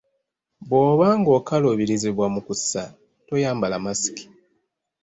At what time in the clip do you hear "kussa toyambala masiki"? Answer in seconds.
2.47-4.25